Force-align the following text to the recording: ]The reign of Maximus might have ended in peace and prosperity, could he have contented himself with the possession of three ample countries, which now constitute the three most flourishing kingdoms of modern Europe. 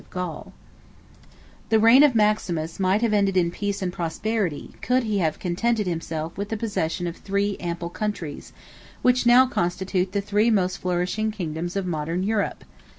]The 1.69 1.77
reign 1.79 2.01
of 2.01 2.15
Maximus 2.15 2.79
might 2.79 3.03
have 3.03 3.13
ended 3.13 3.37
in 3.37 3.51
peace 3.51 3.83
and 3.83 3.93
prosperity, 3.93 4.71
could 4.81 5.03
he 5.03 5.19
have 5.19 5.37
contented 5.37 5.85
himself 5.85 6.35
with 6.35 6.49
the 6.49 6.57
possession 6.57 7.05
of 7.05 7.17
three 7.17 7.55
ample 7.59 7.89
countries, 7.91 8.51
which 9.03 9.27
now 9.27 9.45
constitute 9.45 10.11
the 10.11 10.19
three 10.21 10.49
most 10.49 10.79
flourishing 10.79 11.29
kingdoms 11.29 11.75
of 11.75 11.85
modern 11.85 12.23
Europe. 12.23 12.63